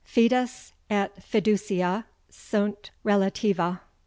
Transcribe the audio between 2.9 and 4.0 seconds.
RELATIVA.